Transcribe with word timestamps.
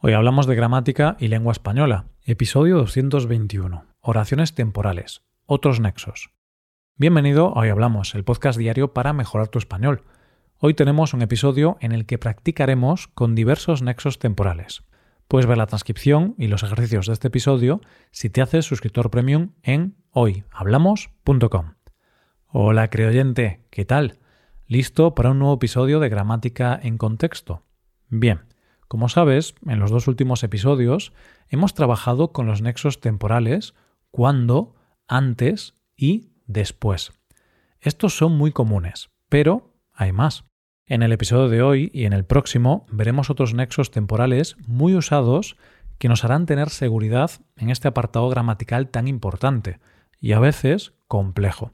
Hoy 0.00 0.12
hablamos 0.12 0.46
de 0.46 0.54
gramática 0.54 1.16
y 1.18 1.26
lengua 1.26 1.50
española, 1.50 2.04
episodio 2.22 2.76
221, 2.76 3.84
oraciones 3.98 4.54
temporales, 4.54 5.22
otros 5.44 5.80
nexos. 5.80 6.30
Bienvenido 6.94 7.48
a 7.48 7.62
Hoy 7.62 7.70
Hablamos, 7.70 8.14
el 8.14 8.22
podcast 8.22 8.56
diario 8.60 8.94
para 8.94 9.12
mejorar 9.12 9.48
tu 9.48 9.58
español. 9.58 10.04
Hoy 10.58 10.74
tenemos 10.74 11.14
un 11.14 11.22
episodio 11.22 11.78
en 11.80 11.90
el 11.90 12.06
que 12.06 12.16
practicaremos 12.16 13.08
con 13.08 13.34
diversos 13.34 13.82
nexos 13.82 14.20
temporales. 14.20 14.84
Puedes 15.26 15.46
ver 15.46 15.58
la 15.58 15.66
transcripción 15.66 16.36
y 16.38 16.46
los 16.46 16.62
ejercicios 16.62 17.08
de 17.08 17.14
este 17.14 17.26
episodio 17.26 17.80
si 18.12 18.30
te 18.30 18.40
haces 18.40 18.66
suscriptor 18.66 19.10
premium 19.10 19.54
en 19.64 19.96
hoyhablamos.com. 20.12 21.74
Hola, 22.46 22.88
creoyente, 22.88 23.66
¿qué 23.70 23.84
tal? 23.84 24.20
¿Listo 24.68 25.16
para 25.16 25.32
un 25.32 25.40
nuevo 25.40 25.54
episodio 25.54 25.98
de 25.98 26.08
gramática 26.08 26.78
en 26.80 26.98
contexto? 26.98 27.64
Bien, 28.06 28.42
como 28.88 29.08
sabes, 29.08 29.54
en 29.66 29.78
los 29.78 29.90
dos 29.90 30.08
últimos 30.08 30.42
episodios 30.42 31.12
hemos 31.48 31.74
trabajado 31.74 32.32
con 32.32 32.46
los 32.46 32.62
nexos 32.62 33.00
temporales 33.00 33.74
cuando, 34.10 34.74
antes 35.06 35.74
y 35.96 36.32
después. 36.46 37.12
Estos 37.80 38.16
son 38.16 38.36
muy 38.36 38.50
comunes, 38.50 39.10
pero 39.28 39.74
hay 39.92 40.12
más. 40.12 40.44
En 40.86 41.02
el 41.02 41.12
episodio 41.12 41.50
de 41.50 41.60
hoy 41.60 41.90
y 41.92 42.06
en 42.06 42.14
el 42.14 42.24
próximo 42.24 42.86
veremos 42.90 43.28
otros 43.28 43.52
nexos 43.52 43.90
temporales 43.90 44.56
muy 44.66 44.94
usados 44.94 45.56
que 45.98 46.08
nos 46.08 46.24
harán 46.24 46.46
tener 46.46 46.70
seguridad 46.70 47.30
en 47.56 47.68
este 47.68 47.88
apartado 47.88 48.28
gramatical 48.30 48.88
tan 48.88 49.06
importante 49.06 49.80
y 50.18 50.32
a 50.32 50.40
veces 50.40 50.94
complejo. 51.06 51.72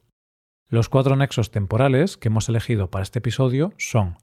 Los 0.68 0.88
cuatro 0.88 1.14
nexos 1.14 1.52
temporales 1.52 2.16
que 2.16 2.28
hemos 2.28 2.48
elegido 2.48 2.90
para 2.90 3.04
este 3.04 3.20
episodio 3.20 3.72
son 3.78 4.16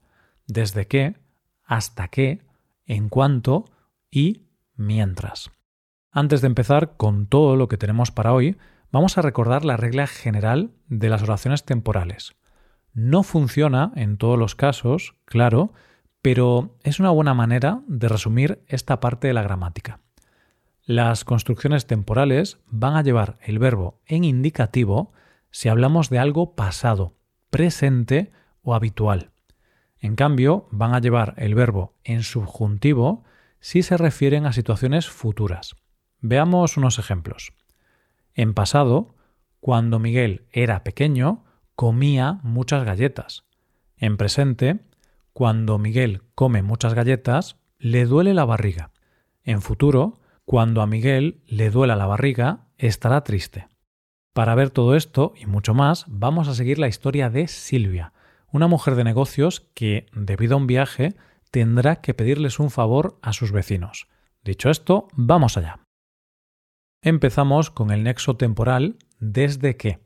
desde 0.46 0.86
qué, 0.86 1.16
hasta 1.64 2.08
qué, 2.08 2.42
en 2.92 3.08
cuanto 3.08 3.64
y 4.10 4.42
mientras. 4.76 5.50
Antes 6.10 6.42
de 6.42 6.46
empezar 6.46 6.96
con 6.96 7.26
todo 7.26 7.56
lo 7.56 7.68
que 7.68 7.78
tenemos 7.78 8.10
para 8.10 8.34
hoy, 8.34 8.58
vamos 8.90 9.16
a 9.16 9.22
recordar 9.22 9.64
la 9.64 9.78
regla 9.78 10.06
general 10.06 10.72
de 10.88 11.08
las 11.08 11.22
oraciones 11.22 11.64
temporales. 11.64 12.36
No 12.92 13.22
funciona 13.22 13.92
en 13.96 14.18
todos 14.18 14.38
los 14.38 14.54
casos, 14.54 15.14
claro, 15.24 15.72
pero 16.20 16.76
es 16.82 17.00
una 17.00 17.10
buena 17.10 17.32
manera 17.32 17.80
de 17.86 18.08
resumir 18.08 18.62
esta 18.66 19.00
parte 19.00 19.28
de 19.28 19.34
la 19.34 19.42
gramática. 19.42 20.00
Las 20.84 21.24
construcciones 21.24 21.86
temporales 21.86 22.58
van 22.66 22.96
a 22.96 23.02
llevar 23.02 23.38
el 23.40 23.58
verbo 23.58 24.00
en 24.04 24.24
indicativo 24.24 25.12
si 25.50 25.70
hablamos 25.70 26.10
de 26.10 26.18
algo 26.18 26.54
pasado, 26.54 27.14
presente 27.48 28.32
o 28.60 28.74
habitual. 28.74 29.31
En 30.02 30.16
cambio, 30.16 30.66
van 30.72 30.94
a 30.94 30.98
llevar 30.98 31.32
el 31.36 31.54
verbo 31.54 31.94
en 32.02 32.24
subjuntivo 32.24 33.22
si 33.60 33.84
se 33.84 33.96
refieren 33.96 34.46
a 34.46 34.52
situaciones 34.52 35.08
futuras. 35.08 35.76
Veamos 36.20 36.76
unos 36.76 36.98
ejemplos. 36.98 37.52
En 38.34 38.52
pasado, 38.52 39.14
cuando 39.60 40.00
Miguel 40.00 40.44
era 40.50 40.82
pequeño, 40.82 41.44
comía 41.76 42.40
muchas 42.42 42.84
galletas. 42.84 43.44
En 43.96 44.16
presente, 44.16 44.80
cuando 45.32 45.78
Miguel 45.78 46.22
come 46.34 46.62
muchas 46.62 46.94
galletas, 46.94 47.56
le 47.78 48.04
duele 48.04 48.34
la 48.34 48.44
barriga. 48.44 48.90
En 49.44 49.62
futuro, 49.62 50.20
cuando 50.44 50.82
a 50.82 50.88
Miguel 50.88 51.44
le 51.46 51.70
duela 51.70 51.94
la 51.94 52.06
barriga, 52.06 52.66
estará 52.76 53.22
triste. 53.22 53.68
Para 54.32 54.56
ver 54.56 54.70
todo 54.70 54.96
esto 54.96 55.32
y 55.36 55.46
mucho 55.46 55.74
más, 55.74 56.06
vamos 56.08 56.48
a 56.48 56.54
seguir 56.54 56.80
la 56.80 56.88
historia 56.88 57.30
de 57.30 57.46
Silvia, 57.46 58.12
una 58.52 58.68
mujer 58.68 58.94
de 58.94 59.04
negocios 59.04 59.68
que, 59.74 60.06
debido 60.12 60.54
a 60.54 60.58
un 60.58 60.66
viaje, 60.66 61.14
tendrá 61.50 61.96
que 61.96 62.14
pedirles 62.14 62.60
un 62.60 62.70
favor 62.70 63.18
a 63.22 63.32
sus 63.32 63.50
vecinos. 63.50 64.06
Dicho 64.44 64.70
esto, 64.70 65.08
vamos 65.14 65.56
allá. 65.56 65.80
Empezamos 67.02 67.70
con 67.70 67.90
el 67.90 68.04
nexo 68.04 68.36
temporal 68.36 68.96
desde 69.18 69.76
que, 69.76 70.00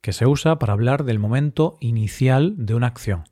que 0.00 0.12
se 0.12 0.26
usa 0.26 0.58
para 0.58 0.72
hablar 0.72 1.04
del 1.04 1.18
momento 1.18 1.76
inicial 1.80 2.54
de 2.58 2.74
una 2.74 2.88
acción. 2.88 3.24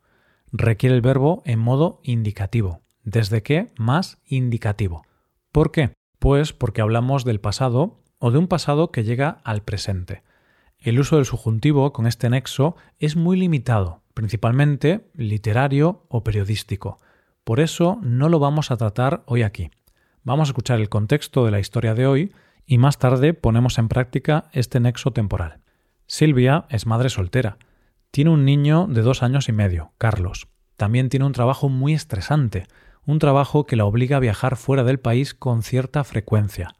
Requiere 0.51 0.95
el 0.95 1.01
verbo 1.01 1.43
en 1.45 1.59
modo 1.59 1.99
indicativo, 2.03 2.81
desde 3.03 3.43
que 3.43 3.71
más 3.77 4.19
indicativo. 4.25 5.05
¿Por 5.51 5.71
qué? 5.71 5.93
Pues 6.19 6.53
porque 6.53 6.81
hablamos 6.81 7.25
del 7.25 7.39
pasado 7.39 8.01
o 8.19 8.31
de 8.31 8.37
un 8.37 8.47
pasado 8.47 8.91
que 8.91 9.03
llega 9.03 9.41
al 9.43 9.63
presente. 9.63 10.23
El 10.77 10.99
uso 10.99 11.17
del 11.17 11.25
subjuntivo 11.25 11.93
con 11.93 12.07
este 12.07 12.29
nexo 12.29 12.75
es 12.99 13.15
muy 13.15 13.37
limitado, 13.37 14.00
principalmente 14.13 15.09
literario 15.13 16.05
o 16.09 16.23
periodístico. 16.23 16.99
Por 17.43 17.59
eso 17.59 17.99
no 18.01 18.29
lo 18.29 18.39
vamos 18.39 18.71
a 18.71 18.77
tratar 18.77 19.23
hoy 19.25 19.43
aquí. 19.43 19.71
Vamos 20.23 20.47
a 20.47 20.51
escuchar 20.51 20.79
el 20.79 20.89
contexto 20.89 21.45
de 21.45 21.51
la 21.51 21.59
historia 21.59 21.95
de 21.95 22.05
hoy 22.05 22.33
y 22.65 22.77
más 22.77 22.99
tarde 22.99 23.33
ponemos 23.33 23.77
en 23.79 23.87
práctica 23.87 24.49
este 24.53 24.79
nexo 24.79 25.11
temporal. 25.11 25.59
Silvia 26.05 26.65
es 26.69 26.85
madre 26.85 27.09
soltera. 27.09 27.57
Tiene 28.11 28.29
un 28.29 28.45
niño 28.45 28.87
de 28.87 29.01
dos 29.01 29.23
años 29.23 29.49
y 29.49 29.51
medio, 29.51 29.93
Carlos. 29.97 30.47
También 30.77 31.09
tiene 31.09 31.25
un 31.25 31.31
trabajo 31.31 31.69
muy 31.69 31.93
estresante, 31.93 32.67
un 33.05 33.19
trabajo 33.19 33.65
que 33.65 33.75
la 33.75 33.85
obliga 33.85 34.17
a 34.17 34.21
viajar 34.21 34.57
fuera 34.57 34.83
del 34.83 34.99
país 34.99 35.33
con 35.33 35.63
cierta 35.63 36.03
frecuencia, 36.03 36.75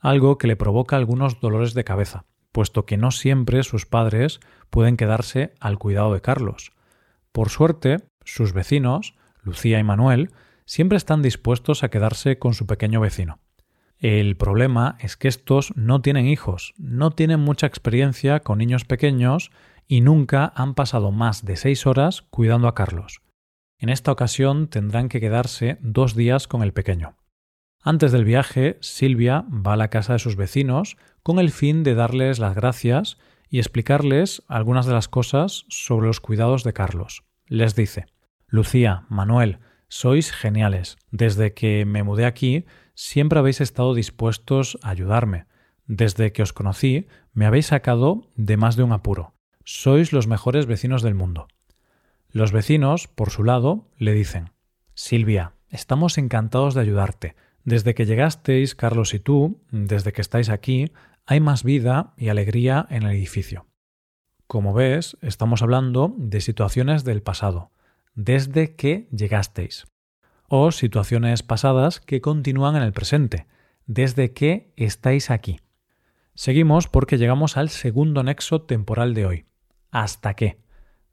algo 0.00 0.38
que 0.38 0.46
le 0.46 0.56
provoca 0.56 0.96
algunos 0.96 1.40
dolores 1.40 1.74
de 1.74 1.84
cabeza 1.84 2.24
puesto 2.52 2.86
que 2.86 2.96
no 2.96 3.10
siempre 3.10 3.62
sus 3.62 3.86
padres 3.86 4.40
pueden 4.70 4.96
quedarse 4.96 5.54
al 5.60 5.78
cuidado 5.78 6.12
de 6.12 6.20
Carlos. 6.20 6.72
Por 7.32 7.50
suerte, 7.50 7.98
sus 8.24 8.52
vecinos, 8.52 9.14
Lucía 9.42 9.78
y 9.78 9.84
Manuel, 9.84 10.30
siempre 10.64 10.98
están 10.98 11.22
dispuestos 11.22 11.82
a 11.82 11.88
quedarse 11.88 12.38
con 12.38 12.54
su 12.54 12.66
pequeño 12.66 13.00
vecino. 13.00 13.38
El 13.98 14.36
problema 14.36 14.96
es 15.00 15.16
que 15.16 15.26
estos 15.26 15.72
no 15.76 16.02
tienen 16.02 16.26
hijos, 16.26 16.74
no 16.78 17.10
tienen 17.10 17.40
mucha 17.40 17.66
experiencia 17.66 18.40
con 18.40 18.58
niños 18.58 18.84
pequeños 18.84 19.50
y 19.88 20.02
nunca 20.02 20.52
han 20.54 20.74
pasado 20.74 21.10
más 21.10 21.44
de 21.44 21.56
seis 21.56 21.86
horas 21.86 22.22
cuidando 22.22 22.68
a 22.68 22.74
Carlos. 22.74 23.22
En 23.78 23.88
esta 23.88 24.12
ocasión 24.12 24.68
tendrán 24.68 25.08
que 25.08 25.20
quedarse 25.20 25.78
dos 25.80 26.14
días 26.14 26.46
con 26.46 26.62
el 26.62 26.72
pequeño. 26.72 27.16
Antes 27.82 28.12
del 28.12 28.24
viaje, 28.24 28.76
Silvia 28.80 29.44
va 29.50 29.74
a 29.74 29.76
la 29.76 29.88
casa 29.88 30.14
de 30.14 30.18
sus 30.18 30.36
vecinos 30.36 30.96
con 31.22 31.38
el 31.38 31.50
fin 31.50 31.84
de 31.84 31.94
darles 31.94 32.38
las 32.38 32.54
gracias 32.54 33.18
y 33.48 33.58
explicarles 33.58 34.42
algunas 34.48 34.86
de 34.86 34.92
las 34.92 35.08
cosas 35.08 35.64
sobre 35.68 36.06
los 36.06 36.20
cuidados 36.20 36.64
de 36.64 36.72
Carlos. 36.72 37.24
Les 37.46 37.74
dice 37.74 38.06
Lucía, 38.46 39.04
Manuel, 39.08 39.58
sois 39.88 40.32
geniales. 40.32 40.96
Desde 41.10 41.54
que 41.54 41.84
me 41.86 42.02
mudé 42.02 42.26
aquí, 42.26 42.66
siempre 42.94 43.38
habéis 43.38 43.60
estado 43.60 43.94
dispuestos 43.94 44.78
a 44.82 44.90
ayudarme. 44.90 45.46
Desde 45.86 46.32
que 46.32 46.42
os 46.42 46.52
conocí, 46.52 47.06
me 47.32 47.46
habéis 47.46 47.66
sacado 47.66 48.30
de 48.36 48.56
más 48.56 48.76
de 48.76 48.82
un 48.82 48.92
apuro. 48.92 49.34
Sois 49.64 50.12
los 50.12 50.26
mejores 50.26 50.66
vecinos 50.66 51.02
del 51.02 51.14
mundo. 51.14 51.48
Los 52.30 52.52
vecinos, 52.52 53.08
por 53.08 53.30
su 53.30 53.44
lado, 53.44 53.88
le 53.96 54.12
dicen 54.12 54.50
Silvia, 54.94 55.52
estamos 55.70 56.18
encantados 56.18 56.74
de 56.74 56.82
ayudarte. 56.82 57.36
Desde 57.68 57.94
que 57.94 58.06
llegasteis, 58.06 58.74
Carlos 58.74 59.12
y 59.12 59.20
tú, 59.20 59.60
desde 59.70 60.14
que 60.14 60.22
estáis 60.22 60.48
aquí, 60.48 60.90
hay 61.26 61.38
más 61.38 61.64
vida 61.64 62.14
y 62.16 62.30
alegría 62.30 62.86
en 62.88 63.02
el 63.02 63.10
edificio. 63.10 63.66
Como 64.46 64.72
ves, 64.72 65.18
estamos 65.20 65.60
hablando 65.60 66.14
de 66.16 66.40
situaciones 66.40 67.04
del 67.04 67.20
pasado, 67.20 67.70
desde 68.14 68.74
que 68.74 69.06
llegasteis, 69.12 69.86
o 70.48 70.72
situaciones 70.72 71.42
pasadas 71.42 72.00
que 72.00 72.22
continúan 72.22 72.74
en 72.74 72.84
el 72.84 72.94
presente, 72.94 73.46
desde 73.84 74.32
que 74.32 74.72
estáis 74.76 75.30
aquí. 75.30 75.60
Seguimos 76.34 76.88
porque 76.88 77.18
llegamos 77.18 77.58
al 77.58 77.68
segundo 77.68 78.22
nexo 78.22 78.62
temporal 78.62 79.12
de 79.12 79.26
hoy, 79.26 79.44
hasta 79.90 80.32
qué. 80.32 80.58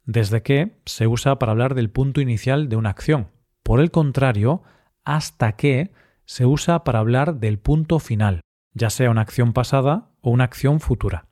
Desde 0.05 0.41
que 0.41 0.77
se 0.85 1.05
usa 1.05 1.37
para 1.37 1.51
hablar 1.51 1.75
del 1.75 1.89
punto 1.89 2.21
inicial 2.21 2.69
de 2.69 2.77
una 2.77 2.91
acción. 2.91 3.27
Por 3.61 3.81
el 3.81 3.91
contrario, 3.91 4.63
hasta 5.03 5.57
qué 5.57 5.91
se 6.25 6.45
usa 6.45 6.83
para 6.83 6.99
hablar 6.99 7.35
del 7.35 7.59
punto 7.59 7.99
final, 7.99 8.41
ya 8.73 8.89
sea 8.89 9.09
una 9.09 9.21
acción 9.21 9.53
pasada 9.53 10.09
o 10.21 10.31
una 10.31 10.43
acción 10.43 10.79
futura. 10.79 11.27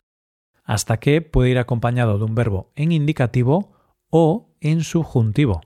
Hasta 0.63 0.98
que 0.98 1.22
puede 1.22 1.50
ir 1.50 1.60
acompañado 1.60 2.18
de 2.18 2.24
un 2.24 2.36
verbo 2.36 2.72
en 2.75 2.92
indicativo 2.92 3.74
o 4.10 4.56
en 4.62 4.84
subjuntivo. 4.84 5.62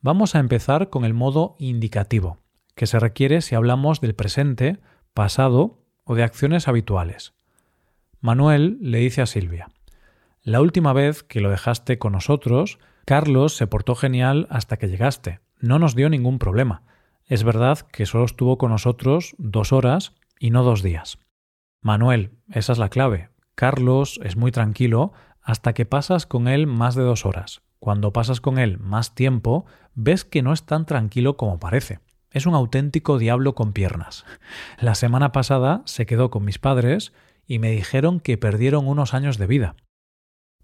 Vamos 0.00 0.34
a 0.34 0.40
empezar 0.40 0.90
con 0.90 1.04
el 1.04 1.14
modo 1.14 1.56
indicativo, 1.58 2.38
que 2.74 2.86
se 2.86 3.00
requiere 3.00 3.40
si 3.40 3.54
hablamos 3.54 4.00
del 4.00 4.14
presente, 4.14 4.78
pasado 5.14 5.82
o 6.04 6.14
de 6.14 6.22
acciones 6.22 6.68
habituales. 6.68 7.34
Manuel 8.20 8.78
le 8.80 8.98
dice 8.98 9.22
a 9.22 9.26
Silvia, 9.26 9.70
La 10.42 10.60
última 10.60 10.92
vez 10.92 11.22
que 11.22 11.40
lo 11.40 11.50
dejaste 11.50 11.98
con 11.98 12.12
nosotros, 12.12 12.78
Carlos 13.04 13.56
se 13.56 13.66
portó 13.66 13.94
genial 13.94 14.46
hasta 14.50 14.76
que 14.76 14.88
llegaste. 14.88 15.40
No 15.60 15.78
nos 15.78 15.94
dio 15.94 16.10
ningún 16.10 16.38
problema. 16.38 16.82
Es 17.26 17.42
verdad 17.42 17.80
que 17.80 18.06
solo 18.06 18.24
estuvo 18.24 18.56
con 18.56 18.70
nosotros 18.70 19.34
dos 19.38 19.72
horas 19.72 20.12
y 20.38 20.50
no 20.50 20.62
dos 20.62 20.82
días. 20.82 21.18
Manuel, 21.82 22.30
esa 22.50 22.72
es 22.72 22.78
la 22.78 22.88
clave. 22.88 23.30
Carlos 23.56 24.20
es 24.22 24.36
muy 24.36 24.52
tranquilo 24.52 25.12
hasta 25.42 25.72
que 25.72 25.86
pasas 25.86 26.26
con 26.26 26.46
él 26.46 26.68
más 26.68 26.94
de 26.94 27.02
dos 27.02 27.26
horas. 27.26 27.62
Cuando 27.80 28.12
pasas 28.12 28.40
con 28.40 28.58
él 28.58 28.78
más 28.78 29.14
tiempo, 29.14 29.66
ves 29.94 30.24
que 30.24 30.42
no 30.42 30.52
es 30.52 30.64
tan 30.64 30.86
tranquilo 30.86 31.36
como 31.36 31.58
parece. 31.58 31.98
Es 32.30 32.46
un 32.46 32.54
auténtico 32.54 33.18
diablo 33.18 33.54
con 33.54 33.72
piernas. 33.72 34.24
La 34.78 34.94
semana 34.94 35.32
pasada 35.32 35.82
se 35.84 36.06
quedó 36.06 36.30
con 36.30 36.44
mis 36.44 36.58
padres 36.58 37.12
y 37.46 37.58
me 37.58 37.70
dijeron 37.70 38.20
que 38.20 38.38
perdieron 38.38 38.86
unos 38.86 39.14
años 39.14 39.36
de 39.38 39.46
vida. 39.46 39.76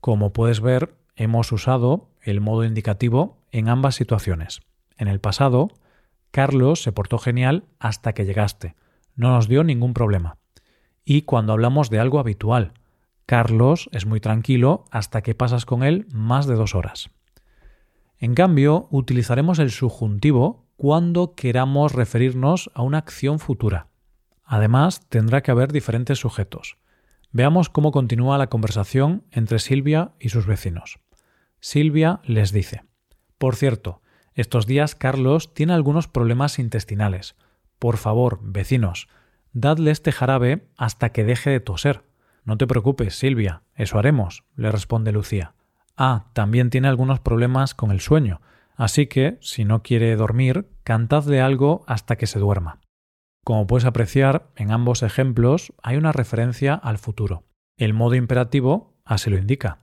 Como 0.01 0.33
puedes 0.33 0.61
ver, 0.61 0.95
hemos 1.17 1.51
usado 1.51 2.11
el 2.21 2.41
modo 2.41 2.65
indicativo 2.65 3.39
en 3.51 3.69
ambas 3.69 3.95
situaciones. 3.95 4.61
En 4.97 5.09
el 5.09 5.21
pasado, 5.21 5.69
Carlos 6.33 6.83
se 6.83 6.93
portó 6.93 7.19
genial 7.19 7.67
hasta 7.79 8.15
que 8.15 8.25
llegaste. 8.25 8.75
No 9.15 9.29
nos 9.29 9.49
dio 9.49 9.63
ningún 9.63 9.95
problema. 9.95 10.39
Y 11.05 11.23
cuando 11.23 11.53
hablamos 11.53 11.91
de 11.91 12.01
algo 12.01 12.19
habitual, 12.19 12.73
Carlos 13.27 13.89
es 13.93 14.07
muy 14.07 14.19
tranquilo 14.19 14.87
hasta 14.91 15.23
que 15.23 15.35
pasas 15.35 15.67
con 15.67 15.83
él 15.83 16.07
más 16.11 16.47
de 16.47 16.55
dos 16.55 16.75
horas. 16.75 17.11
En 18.19 18.35
cambio, 18.35 18.89
utilizaremos 18.91 19.59
el 19.59 19.71
subjuntivo 19.71 20.67
cuando 20.77 21.35
queramos 21.35 21.93
referirnos 21.93 22.71
a 22.75 22.83
una 22.83 22.99
acción 22.99 23.39
futura. 23.39 23.89
Además, 24.45 25.07
tendrá 25.09 25.43
que 25.43 25.51
haber 25.51 25.71
diferentes 25.71 26.19
sujetos. 26.19 26.79
Veamos 27.31 27.69
cómo 27.69 27.93
continúa 27.93 28.39
la 28.39 28.49
conversación 28.49 29.25
entre 29.31 29.59
Silvia 29.59 30.13
y 30.19 30.31
sus 30.31 30.47
vecinos. 30.47 30.99
Silvia 31.61 32.21
les 32.25 32.53
dice, 32.53 32.85
Por 33.39 33.57
cierto, 33.57 34.02
estos 34.35 34.67
días 34.67 34.95
Carlos 34.95 35.53
tiene 35.55 35.73
algunos 35.73 36.09
problemas 36.09 36.59
intestinales. 36.59 37.37
Por 37.79 37.97
favor, 37.97 38.41
vecinos, 38.43 39.09
dadle 39.53 39.91
este 39.91 40.13
jarabe 40.13 40.69
hasta 40.77 41.11
que 41.11 41.25
deje 41.25 41.51
de 41.51 41.61
toser. 41.61 42.05
No 42.45 42.57
te 42.57 42.67
preocupes, 42.67 43.17
Silvia, 43.17 43.63
eso 43.75 43.99
haremos, 43.99 44.45
le 44.57 44.73
responde 44.73 45.13
Lucía. 45.13 45.55
Ah, 45.97 46.31
también 46.33 46.71
tiene 46.71 46.89
algunos 46.89 47.21
problemas 47.21 47.75
con 47.75 47.91
el 47.91 48.01
sueño, 48.01 48.41
así 48.77 49.07
que, 49.07 49.39
si 49.41 49.65
no 49.65 49.83
quiere 49.83 50.17
dormir, 50.17 50.69
cantadle 50.85 51.41
algo 51.41 51.85
hasta 51.87 52.17
que 52.17 52.27
se 52.27 52.39
duerma. 52.39 52.81
Como 53.45 53.67
puedes 53.67 53.85
apreciar, 53.85 54.51
en 54.57 54.71
ambos 54.71 55.03
ejemplos 55.03 55.73
hay 55.83 55.97
una 55.97 56.13
referencia 56.13 56.75
al 56.75 56.99
futuro. 56.99 57.45
El 57.77 57.93
modo 57.93 58.15
imperativo 58.15 58.95
así 59.05 59.31
lo 59.31 59.37
indica. 59.37 59.81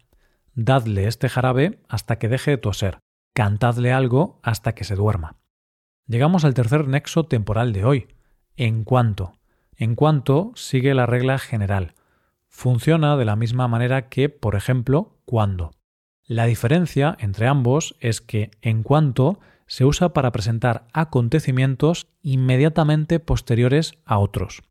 Dadle 0.53 1.07
este 1.07 1.29
jarabe 1.29 1.79
hasta 1.87 2.17
que 2.17 2.29
deje 2.29 2.51
de 2.51 2.57
toser. 2.57 2.99
Cantadle 3.39 3.93
algo 3.93 4.41
hasta 4.43 4.75
que 4.75 4.83
se 4.83 4.97
duerma. 4.97 5.37
Llegamos 6.07 6.43
al 6.43 6.53
tercer 6.53 6.89
nexo 6.89 7.23
temporal 7.23 7.71
de 7.71 7.85
hoy. 7.85 8.07
En 8.57 8.83
cuanto. 8.83 9.31
En 9.77 9.95
cuanto 9.95 10.51
sigue 10.55 10.93
la 10.93 11.05
regla 11.05 11.39
general. 11.39 11.95
Funciona 12.49 13.15
de 13.15 13.23
la 13.23 13.37
misma 13.37 13.69
manera 13.69 14.09
que, 14.09 14.27
por 14.27 14.57
ejemplo, 14.57 15.21
cuando. 15.23 15.71
La 16.25 16.47
diferencia 16.47 17.15
entre 17.17 17.47
ambos 17.47 17.95
es 18.01 18.19
que 18.19 18.51
en 18.61 18.83
cuanto 18.83 19.39
se 19.67 19.85
usa 19.85 20.11
para 20.11 20.33
presentar 20.33 20.87
acontecimientos 20.91 22.09
inmediatamente 22.21 23.21
posteriores 23.21 23.93
a 24.03 24.17
otros. 24.17 24.63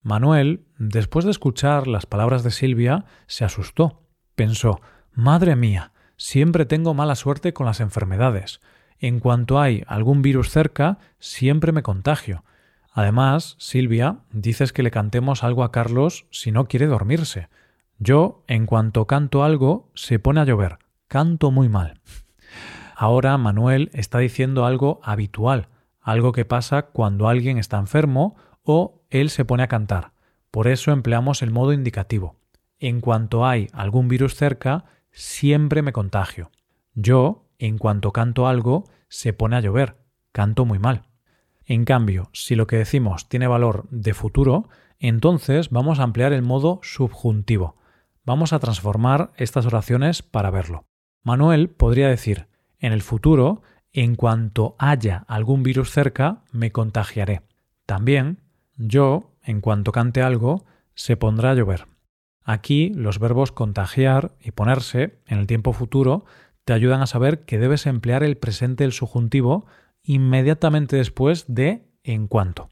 Manuel, 0.00 0.68
después 0.78 1.24
de 1.24 1.32
escuchar 1.32 1.88
las 1.88 2.06
palabras 2.06 2.44
de 2.44 2.52
Silvia, 2.52 3.04
se 3.26 3.44
asustó. 3.44 4.06
Pensó 4.36 4.80
Madre 5.12 5.56
mía, 5.56 5.90
siempre 6.16 6.66
tengo 6.66 6.94
mala 6.94 7.14
suerte 7.14 7.52
con 7.52 7.66
las 7.66 7.80
enfermedades. 7.80 8.60
En 8.98 9.20
cuanto 9.20 9.60
hay 9.60 9.82
algún 9.86 10.22
virus 10.22 10.50
cerca, 10.50 10.98
siempre 11.18 11.72
me 11.72 11.82
contagio. 11.82 12.44
Además, 12.92 13.56
Silvia, 13.58 14.20
dices 14.30 14.72
que 14.72 14.82
le 14.82 14.90
cantemos 14.90 15.44
algo 15.44 15.64
a 15.64 15.72
Carlos 15.72 16.26
si 16.30 16.50
no 16.50 16.66
quiere 16.66 16.86
dormirse. 16.86 17.48
Yo, 17.98 18.42
en 18.46 18.66
cuanto 18.66 19.06
canto 19.06 19.44
algo, 19.44 19.90
se 19.94 20.18
pone 20.18 20.40
a 20.40 20.44
llover. 20.44 20.78
Canto 21.08 21.50
muy 21.50 21.68
mal. 21.68 22.00
Ahora 22.94 23.36
Manuel 23.36 23.90
está 23.92 24.18
diciendo 24.18 24.64
algo 24.64 25.00
habitual, 25.02 25.68
algo 26.00 26.32
que 26.32 26.46
pasa 26.46 26.82
cuando 26.82 27.28
alguien 27.28 27.58
está 27.58 27.78
enfermo 27.78 28.36
o 28.62 29.02
él 29.10 29.28
se 29.28 29.44
pone 29.44 29.62
a 29.62 29.68
cantar. 29.68 30.12
Por 30.50 30.66
eso 30.66 30.92
empleamos 30.92 31.42
el 31.42 31.50
modo 31.50 31.74
indicativo. 31.74 32.36
En 32.78 33.02
cuanto 33.02 33.46
hay 33.46 33.68
algún 33.74 34.08
virus 34.08 34.34
cerca, 34.34 34.84
siempre 35.16 35.80
me 35.80 35.94
contagio. 35.94 36.50
Yo, 36.94 37.48
en 37.58 37.78
cuanto 37.78 38.12
canto 38.12 38.46
algo, 38.46 38.84
se 39.08 39.32
pone 39.32 39.56
a 39.56 39.60
llover. 39.60 39.96
Canto 40.30 40.66
muy 40.66 40.78
mal. 40.78 41.04
En 41.64 41.84
cambio, 41.86 42.28
si 42.32 42.54
lo 42.54 42.66
que 42.66 42.76
decimos 42.76 43.28
tiene 43.28 43.46
valor 43.46 43.88
de 43.90 44.12
futuro, 44.12 44.68
entonces 44.98 45.70
vamos 45.70 45.98
a 45.98 46.02
ampliar 46.02 46.34
el 46.34 46.42
modo 46.42 46.80
subjuntivo. 46.82 47.76
Vamos 48.24 48.52
a 48.52 48.58
transformar 48.58 49.32
estas 49.36 49.64
oraciones 49.64 50.22
para 50.22 50.50
verlo. 50.50 50.86
Manuel 51.22 51.70
podría 51.70 52.08
decir 52.08 52.46
en 52.78 52.92
el 52.92 53.00
futuro, 53.00 53.62
en 53.92 54.16
cuanto 54.16 54.76
haya 54.78 55.24
algún 55.28 55.62
virus 55.62 55.90
cerca, 55.90 56.42
me 56.52 56.72
contagiaré. 56.72 57.42
También, 57.86 58.42
yo, 58.76 59.32
en 59.42 59.62
cuanto 59.62 59.92
cante 59.92 60.20
algo, 60.20 60.66
se 60.94 61.16
pondrá 61.16 61.52
a 61.52 61.54
llover. 61.54 61.86
Aquí 62.48 62.92
los 62.94 63.18
verbos 63.18 63.50
contagiar 63.50 64.36
y 64.40 64.52
ponerse 64.52 65.18
en 65.26 65.38
el 65.38 65.46
tiempo 65.46 65.72
futuro 65.72 66.24
te 66.64 66.72
ayudan 66.72 67.02
a 67.02 67.06
saber 67.06 67.44
que 67.44 67.58
debes 67.58 67.86
emplear 67.86 68.22
el 68.22 68.36
presente 68.36 68.84
del 68.84 68.92
subjuntivo 68.92 69.66
inmediatamente 70.02 70.96
después 70.96 71.44
de 71.48 71.84
en 72.04 72.28
cuanto. 72.28 72.70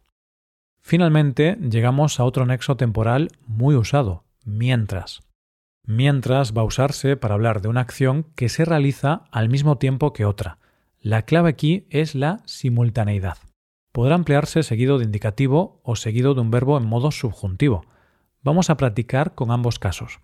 Finalmente, 0.80 1.58
llegamos 1.60 2.20
a 2.20 2.24
otro 2.24 2.46
nexo 2.46 2.76
temporal 2.76 3.30
muy 3.46 3.74
usado, 3.74 4.24
mientras 4.44 5.22
mientras 5.86 6.56
va 6.56 6.62
a 6.62 6.64
usarse 6.64 7.16
para 7.16 7.34
hablar 7.34 7.60
de 7.60 7.68
una 7.68 7.80
acción 7.80 8.24
que 8.34 8.48
se 8.48 8.64
realiza 8.64 9.24
al 9.30 9.48
mismo 9.48 9.78
tiempo 9.78 10.12
que 10.12 10.24
otra. 10.24 10.58
La 11.00 11.22
clave 11.22 11.50
aquí 11.50 11.86
es 11.90 12.14
la 12.14 12.42
simultaneidad. 12.46 13.36
Podrá 13.92 14.14
emplearse 14.14 14.62
seguido 14.62 14.98
de 14.98 15.04
indicativo 15.04 15.80
o 15.84 15.96
seguido 15.96 16.34
de 16.34 16.40
un 16.40 16.50
verbo 16.50 16.78
en 16.78 16.86
modo 16.86 17.10
subjuntivo. 17.10 17.84
Vamos 18.44 18.68
a 18.68 18.76
practicar 18.76 19.34
con 19.34 19.50
ambos 19.50 19.78
casos. 19.78 20.20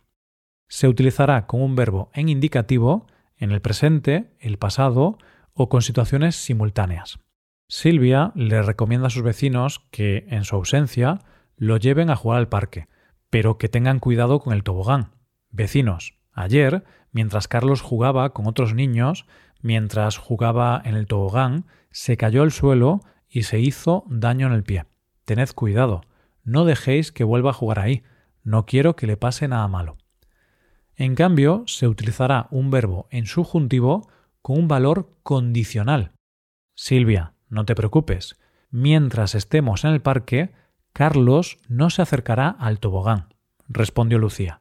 Se 0.68 0.86
utilizará 0.86 1.46
con 1.46 1.62
un 1.62 1.74
verbo 1.74 2.10
en 2.12 2.28
indicativo 2.28 3.06
en 3.38 3.50
el 3.50 3.62
presente, 3.62 4.30
el 4.38 4.58
pasado 4.58 5.16
o 5.54 5.70
con 5.70 5.80
situaciones 5.80 6.36
simultáneas. 6.36 7.18
Silvia 7.66 8.32
le 8.34 8.60
recomienda 8.60 9.06
a 9.06 9.10
sus 9.10 9.22
vecinos 9.22 9.86
que, 9.90 10.26
en 10.28 10.44
su 10.44 10.54
ausencia, 10.56 11.20
lo 11.56 11.78
lleven 11.78 12.10
a 12.10 12.16
jugar 12.16 12.38
al 12.38 12.48
parque, 12.48 12.88
pero 13.30 13.56
que 13.56 13.70
tengan 13.70 14.00
cuidado 14.00 14.40
con 14.40 14.52
el 14.52 14.64
tobogán, 14.64 15.12
Vecinos, 15.50 16.14
ayer, 16.32 16.84
mientras 17.10 17.48
Carlos 17.48 17.80
jugaba 17.80 18.32
con 18.32 18.46
otros 18.46 18.74
niños, 18.74 19.26
mientras 19.62 20.16
jugaba 20.16 20.80
en 20.84 20.94
el 20.94 21.06
tobogán, 21.06 21.64
se 21.90 22.16
cayó 22.16 22.42
al 22.42 22.52
suelo 22.52 23.00
y 23.28 23.42
se 23.44 23.58
hizo 23.58 24.04
daño 24.08 24.46
en 24.46 24.52
el 24.52 24.62
pie. 24.62 24.84
Tened 25.24 25.48
cuidado, 25.54 26.02
no 26.44 26.64
dejéis 26.64 27.10
que 27.10 27.24
vuelva 27.24 27.50
a 27.50 27.54
jugar 27.54 27.80
ahí, 27.80 28.04
no 28.42 28.66
quiero 28.66 28.96
que 28.96 29.06
le 29.06 29.16
pase 29.16 29.48
nada 29.48 29.68
malo. 29.68 29.96
En 30.96 31.14
cambio, 31.14 31.64
se 31.66 31.88
utilizará 31.88 32.48
un 32.50 32.70
verbo 32.70 33.08
en 33.10 33.26
subjuntivo 33.26 34.08
con 34.42 34.58
un 34.58 34.68
valor 34.68 35.16
condicional. 35.22 36.12
Silvia, 36.74 37.34
no 37.48 37.64
te 37.64 37.74
preocupes, 37.74 38.38
mientras 38.70 39.34
estemos 39.34 39.84
en 39.84 39.92
el 39.92 40.02
parque, 40.02 40.52
Carlos 40.92 41.58
no 41.68 41.90
se 41.90 42.02
acercará 42.02 42.48
al 42.48 42.80
tobogán, 42.80 43.34
respondió 43.68 44.18
Lucía. 44.18 44.60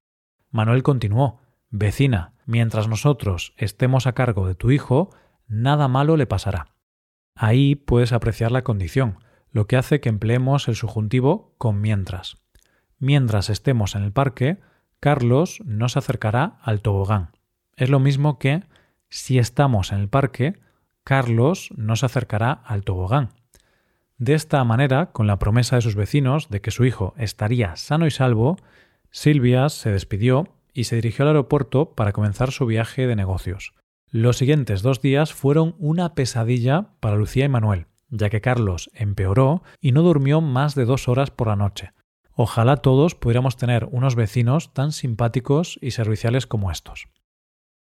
Manuel 0.51 0.83
continuó 0.83 1.41
Vecina, 1.69 2.33
mientras 2.45 2.87
nosotros 2.87 3.53
estemos 3.57 4.07
a 4.07 4.13
cargo 4.13 4.47
de 4.47 4.55
tu 4.55 4.71
hijo, 4.71 5.11
nada 5.47 5.87
malo 5.87 6.17
le 6.17 6.25
pasará. 6.25 6.67
Ahí 7.35 7.75
puedes 7.75 8.11
apreciar 8.11 8.51
la 8.51 8.63
condición, 8.63 9.19
lo 9.51 9.67
que 9.67 9.77
hace 9.77 9.99
que 9.99 10.09
empleemos 10.09 10.67
el 10.67 10.75
subjuntivo 10.75 11.53
con 11.57 11.79
mientras. 11.81 12.37
Mientras 12.99 13.49
estemos 13.49 13.95
en 13.95 14.03
el 14.03 14.11
parque, 14.11 14.59
Carlos 14.99 15.61
no 15.65 15.87
se 15.89 15.99
acercará 15.99 16.57
al 16.61 16.81
tobogán. 16.81 17.29
Es 17.75 17.89
lo 17.89 17.99
mismo 17.99 18.37
que 18.37 18.63
si 19.09 19.39
estamos 19.39 19.91
en 19.91 19.99
el 19.99 20.09
parque, 20.09 20.59
Carlos 21.03 21.69
no 21.75 21.95
se 21.95 22.05
acercará 22.05 22.51
al 22.51 22.83
tobogán. 22.83 23.29
De 24.17 24.33
esta 24.33 24.61
manera, 24.65 25.07
con 25.13 25.27
la 25.27 25.39
promesa 25.39 25.77
de 25.77 25.81
sus 25.81 25.95
vecinos 25.95 26.49
de 26.49 26.61
que 26.61 26.71
su 26.71 26.83
hijo 26.83 27.13
estaría 27.17 27.77
sano 27.77 28.05
y 28.05 28.11
salvo, 28.11 28.57
Silvia 29.09 29.69
se 29.69 29.91
despidió 29.91 30.49
y 30.73 30.83
se 30.83 30.97
dirigió 30.97 31.23
al 31.23 31.29
aeropuerto 31.29 31.95
para 31.95 32.11
comenzar 32.11 32.51
su 32.51 32.65
viaje 32.65 33.07
de 33.07 33.15
negocios. 33.15 33.73
Los 34.11 34.37
siguientes 34.37 34.81
dos 34.81 35.01
días 35.01 35.33
fueron 35.33 35.75
una 35.79 36.15
pesadilla 36.15 36.89
para 36.99 37.15
Lucía 37.15 37.45
y 37.45 37.49
Manuel, 37.49 37.87
ya 38.09 38.29
que 38.29 38.41
Carlos 38.41 38.89
empeoró 38.93 39.63
y 39.79 39.93
no 39.93 40.01
durmió 40.01 40.41
más 40.41 40.75
de 40.75 40.85
dos 40.85 41.07
horas 41.07 41.31
por 41.31 41.47
la 41.47 41.55
noche. 41.55 41.93
Ojalá 42.41 42.77
todos 42.77 43.15
pudiéramos 43.15 43.57
tener 43.57 43.89
unos 43.91 44.15
vecinos 44.15 44.73
tan 44.73 44.93
simpáticos 44.93 45.77
y 45.81 45.91
serviciales 45.91 46.47
como 46.47 46.71
estos. 46.71 47.09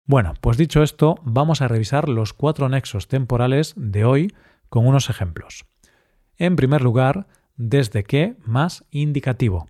Bueno, 0.05 0.35
pues 0.41 0.57
dicho 0.57 0.83
esto, 0.83 1.15
vamos 1.23 1.63
a 1.63 1.67
revisar 1.67 2.07
los 2.07 2.33
cuatro 2.33 2.69
nexos 2.69 3.07
temporales 3.07 3.73
de 3.75 4.05
hoy 4.05 4.31
con 4.69 4.85
unos 4.85 5.09
ejemplos. 5.09 5.65
En 6.37 6.55
primer 6.55 6.83
lugar, 6.83 7.25
desde 7.55 8.03
qué 8.03 8.35
más 8.45 8.85
indicativo. 8.91 9.69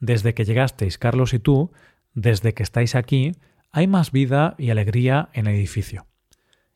Desde 0.00 0.34
que 0.34 0.44
llegasteis 0.44 0.98
Carlos 0.98 1.32
y 1.32 1.38
tú, 1.38 1.70
desde 2.12 2.52
que 2.52 2.64
estáis 2.64 2.96
aquí, 2.96 3.30
hay 3.70 3.86
más 3.86 4.10
vida 4.10 4.56
y 4.58 4.70
alegría 4.70 5.28
en 5.34 5.46
el 5.46 5.54
edificio. 5.54 6.08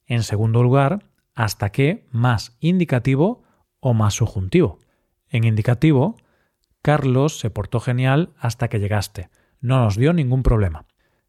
En 0.06 0.22
segundo 0.22 0.62
lugar, 0.62 1.04
hasta 1.34 1.70
que 1.72 2.06
más 2.12 2.56
indicativo 2.60 3.42
o 3.80 3.92
más 3.92 4.14
subjuntivo. 4.14 4.78
En 5.28 5.42
indicativo, 5.42 6.14
Carlos 6.82 7.38
se 7.38 7.50
portó 7.50 7.80
genial 7.80 8.30
hasta 8.38 8.68
que 8.68 8.80
llegaste. 8.80 9.28
No 9.60 9.82
nos 9.82 9.96
dio 9.96 10.12
ningún 10.12 10.42
problema. 10.42 10.86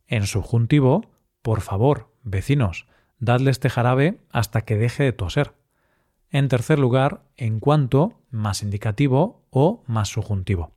En 0.08 0.26
subjuntivo, 0.26 1.06
por 1.42 1.62
favor, 1.62 2.14
vecinos, 2.24 2.88
dadle 3.20 3.52
este 3.52 3.70
jarabe 3.70 4.20
hasta 4.30 4.62
que 4.62 4.78
deje 4.78 5.04
de 5.04 5.14
toser. 5.14 5.54
En 6.30 6.48
tercer 6.48 6.80
lugar, 6.80 7.24
en 7.36 7.60
cuanto, 7.60 8.22
más 8.30 8.64
indicativo 8.64 9.46
o 9.50 9.84
más 9.88 10.10
subjuntivo. 10.10 10.72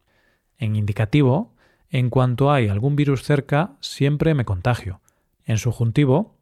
En 0.58 0.74
indicativo, 0.74 1.54
en 1.90 2.10
cuanto 2.10 2.50
hay 2.50 2.68
algún 2.68 2.96
virus 2.96 3.22
cerca, 3.22 3.76
siempre 3.80 4.34
me 4.34 4.44
contagio. 4.44 5.00
En 5.44 5.58
subjuntivo, 5.58 6.36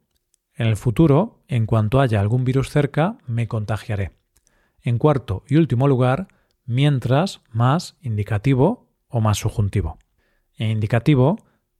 en 0.55 0.67
el 0.67 0.77
futuro, 0.77 1.43
en 1.47 1.67
cuanto 1.67 1.99
haya 1.99 2.19
algún 2.19 2.43
virus 2.43 2.69
cerca, 2.69 3.17
me 3.27 3.47
contagiaré. 3.47 4.11
En 4.81 4.97
cuarto 4.97 5.43
y 5.47 5.57
último 5.57 5.87
lugar, 5.87 6.27
mientras, 6.65 7.41
más 7.51 7.97
indicativo 8.01 8.87
o 9.07 9.21
más 9.21 9.37
subjuntivo. 9.37 9.97
En 10.57 10.69
indicativo, 10.71 11.37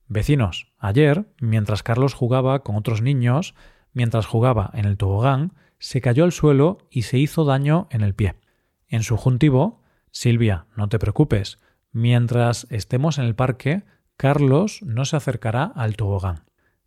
vecinos, 0.08 0.72
ayer, 0.78 1.26
mientras 1.40 1.82
Carlos 1.82 2.14
jugaba 2.14 2.62
con 2.62 2.76
otros 2.76 3.02
niños, 3.02 3.54
mientras 3.92 4.26
jugaba 4.26 4.70
en 4.74 4.84
el 4.84 4.96
tobogán, 4.96 5.52
se 5.78 6.00
cayó 6.00 6.24
al 6.24 6.32
suelo 6.32 6.78
y 6.90 7.02
se 7.02 7.18
hizo 7.18 7.44
daño 7.44 7.88
en 7.90 8.02
el 8.02 8.14
pie. 8.14 8.34
En 8.88 9.02
subjuntivo, 9.02 9.82
Silvia, 10.10 10.66
no 10.76 10.88
te 10.88 10.98
preocupes, 10.98 11.58
mientras 11.92 12.66
estemos 12.70 13.18
en 13.18 13.24
el 13.24 13.34
parque, 13.34 13.84
Carlos 14.16 14.80
no 14.82 15.04
se 15.04 15.16
acercará 15.16 15.64
al 15.64 15.96
tobogán. 15.96 16.44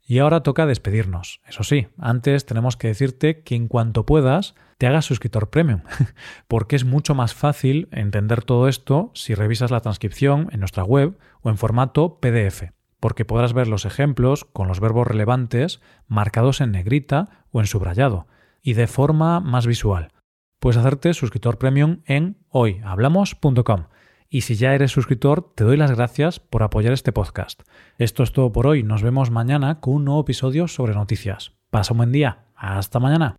Y 0.09 0.19
ahora 0.19 0.41
toca 0.41 0.65
despedirnos. 0.65 1.41
Eso 1.45 1.63
sí, 1.63 1.89
antes 1.97 2.45
tenemos 2.45 2.77
que 2.77 2.87
decirte 2.87 3.43
que 3.43 3.55
en 3.55 3.67
cuanto 3.67 4.05
puedas, 4.05 4.55
te 4.77 4.87
hagas 4.87 5.03
suscriptor 5.03 5.49
premium, 5.49 5.81
porque 6.47 6.77
es 6.77 6.85
mucho 6.85 7.13
más 7.13 7.33
fácil 7.33 7.89
entender 7.91 8.41
todo 8.45 8.69
esto 8.69 9.11
si 9.13 9.35
revisas 9.35 9.69
la 9.69 9.81
transcripción 9.81 10.47
en 10.53 10.61
nuestra 10.61 10.85
web 10.85 11.17
o 11.41 11.49
en 11.49 11.57
formato 11.57 12.21
PDF, 12.21 12.71
porque 13.01 13.25
podrás 13.25 13.51
ver 13.51 13.67
los 13.67 13.83
ejemplos 13.83 14.45
con 14.45 14.69
los 14.69 14.79
verbos 14.79 15.05
relevantes 15.05 15.81
marcados 16.07 16.61
en 16.61 16.71
negrita 16.71 17.45
o 17.51 17.59
en 17.59 17.67
subrayado, 17.67 18.27
y 18.61 18.73
de 18.75 18.87
forma 18.87 19.41
más 19.41 19.67
visual. 19.67 20.13
Puedes 20.59 20.77
hacerte 20.77 21.13
suscriptor 21.13 21.57
premium 21.57 21.99
en 22.05 22.37
hoyhablamos.com 22.47 23.87
y 24.29 24.41
si 24.41 24.55
ya 24.55 24.73
eres 24.73 24.91
suscriptor, 24.91 25.53
te 25.55 25.63
doy 25.63 25.77
las 25.77 25.91
gracias 25.91 26.39
por 26.39 26.63
apoyar 26.63 26.93
este 26.93 27.11
podcast. 27.11 27.63
Esto 27.97 28.23
es 28.23 28.31
todo 28.31 28.51
por 28.51 28.67
hoy. 28.67 28.83
Nos 28.83 29.01
vemos 29.01 29.31
mañana 29.31 29.79
con 29.79 29.95
un 29.95 30.05
nuevo 30.05 30.21
episodio 30.21 30.67
sobre 30.67 30.93
noticias. 30.93 31.53
Pasa 31.69 31.93
un 31.93 31.97
buen 31.97 32.11
día. 32.11 32.45
Hasta 32.55 32.99
mañana. 32.99 33.37